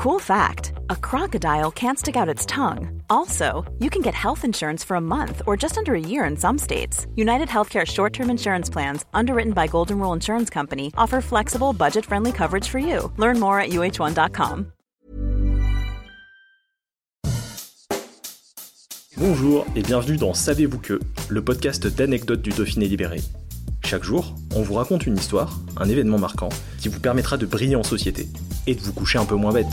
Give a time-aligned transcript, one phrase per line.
[0.00, 3.02] Cool fact a crocodile can't stick out its tongue.
[3.10, 6.38] Also, you can get health insurance for a month or just under a year in
[6.38, 7.06] some states.
[7.16, 12.06] United Healthcare short term insurance plans, underwritten by Golden Rule Insurance Company, offer flexible, budget
[12.06, 13.12] friendly coverage for you.
[13.18, 14.72] Learn more at uh1.com.
[19.18, 20.98] Bonjour et bienvenue dans Savez-vous que,
[21.28, 23.20] le podcast d'anecdotes du Dauphiné libéré.
[23.84, 26.48] Chaque jour, on vous raconte une histoire, un événement marquant,
[26.78, 28.28] qui vous permettra de briller en société
[28.66, 29.72] et de vous coucher un peu moins bête.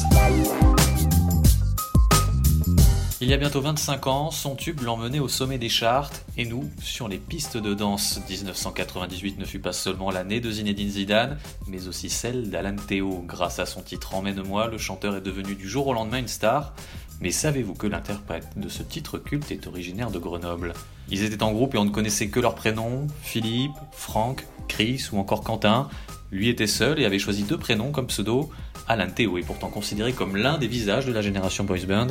[3.19, 6.69] Il y a bientôt 25 ans, son tube l'emmenait au sommet des chartes, et nous,
[6.79, 8.21] sur les pistes de danse.
[8.29, 13.23] 1998 ne fut pas seulement l'année de Zinedine Zidane, mais aussi celle d'Alan Théo.
[13.27, 16.75] Grâce à son titre Emmène-moi, le chanteur est devenu du jour au lendemain une star.
[17.19, 20.73] Mais savez-vous que l'interprète de ce titre culte est originaire de Grenoble?
[21.09, 25.17] Ils étaient en groupe et on ne connaissait que leurs prénoms, Philippe, Franck, Chris ou
[25.17, 25.89] encore Quentin.
[26.31, 28.49] Lui était seul et avait choisi deux prénoms comme pseudo.
[28.87, 32.07] Alan Théo est pourtant considéré comme l'un des visages de la génération boys band.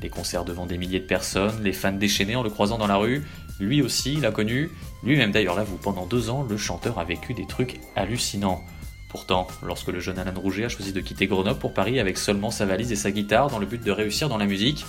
[0.00, 2.96] Des concerts devant des milliers de personnes, les fans déchaînés en le croisant dans la
[2.96, 3.24] rue.
[3.58, 4.70] Lui aussi, il a connu.
[5.02, 8.62] Lui-même d'ailleurs l'avoue, pendant deux ans, le chanteur a vécu des trucs hallucinants.
[9.08, 12.50] Pourtant, lorsque le jeune Alain Rouget a choisi de quitter Grenoble pour Paris avec seulement
[12.50, 14.84] sa valise et sa guitare dans le but de réussir dans la musique,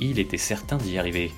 [0.00, 1.30] il était certain d'y arriver.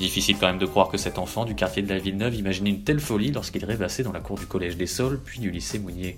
[0.00, 2.84] Difficile quand même de croire que cet enfant du quartier de la Villeneuve imaginait une
[2.84, 6.16] telle folie lorsqu'il rêvassait dans la cour du collège des Sols puis du lycée Mounier.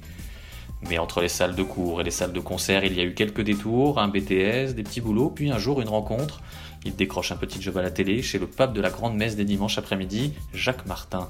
[0.88, 3.12] Mais entre les salles de cours et les salles de concert, il y a eu
[3.12, 6.42] quelques détours, un BTS, des petits boulots, puis un jour une rencontre.
[6.84, 9.34] Il décroche un petit job à la télé chez le pape de la grande messe
[9.34, 11.28] des dimanches après-midi, Jacques Martin.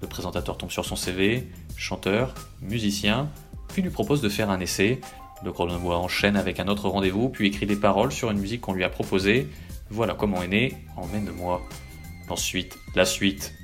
[0.00, 3.28] Le présentateur tombe sur son CV, chanteur, musicien,
[3.66, 5.00] puis lui propose de faire un essai.
[5.44, 8.72] Le Grenoblois enchaîne avec un autre rendez-vous, puis écrit des paroles sur une musique qu'on
[8.72, 9.48] lui a proposée.
[9.90, 11.60] Voilà comment est né Emmène-moi.
[12.28, 13.54] Ensuite, la suite.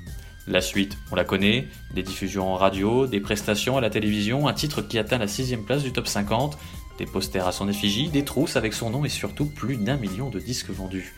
[0.47, 4.53] La suite, on la connaît, des diffusions en radio, des prestations à la télévision, un
[4.53, 6.59] titre qui atteint la sixième place du top 50,
[6.99, 10.29] des posters à son effigie, des trousses avec son nom et surtout plus d'un million
[10.29, 11.15] de disques vendus.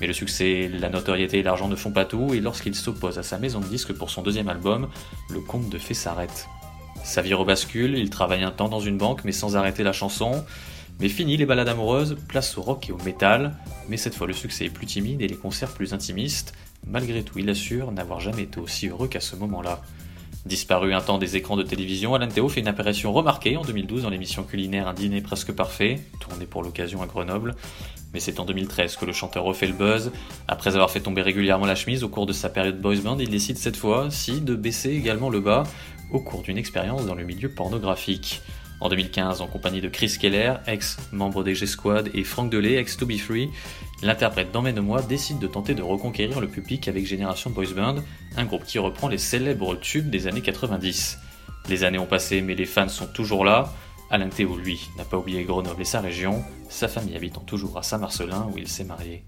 [0.00, 3.22] Mais le succès, la notoriété et l'argent ne font pas tout, et lorsqu'il s'oppose à
[3.22, 4.88] sa maison de disques pour son deuxième album,
[5.30, 6.48] le conte de fées s'arrête.
[7.04, 10.44] Sa vie rebascule, il travaille un temps dans une banque mais sans arrêter la chanson.
[10.98, 13.54] Mais fini les balades amoureuses, place au rock et au métal.
[13.88, 16.54] Mais cette fois le succès est plus timide et les concerts plus intimistes.
[16.86, 19.82] Malgré tout, il assure n'avoir jamais été aussi heureux qu'à ce moment-là.
[20.46, 24.04] Disparu un temps des écrans de télévision, Alan Théo fait une apparition remarquée en 2012
[24.04, 27.56] dans l'émission culinaire Un dîner presque parfait, tournée pour l'occasion à Grenoble.
[28.14, 30.12] Mais c'est en 2013 que le chanteur refait le buzz.
[30.46, 33.28] Après avoir fait tomber régulièrement la chemise au cours de sa période boys band, il
[33.28, 35.64] décide cette fois-ci de baisser également le bas
[36.12, 38.40] au cours d'une expérience dans le milieu pornographique.
[38.80, 43.16] En 2015, en compagnie de Chris Keller, ex-membre des G-Squad, et Frank Delay, ex-To Be
[43.16, 43.48] Free,
[44.02, 47.96] l'interprète d'Emmène-moi décide de tenter de reconquérir le public avec Génération Boys Band,
[48.36, 51.18] un groupe qui reprend les célèbres tubes des années 90.
[51.68, 53.72] Les années ont passé, mais les fans sont toujours là.
[54.10, 57.82] Alain Théo, lui, n'a pas oublié Grenoble et sa région, sa famille habitant toujours à
[57.82, 59.24] Saint-Marcelin où il s'est marié.